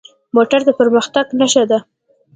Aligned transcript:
موټر 0.35 0.61
د 0.65 0.69
پرمختګ 0.79 1.25
نښه 1.39 1.63
ده. 1.69 1.79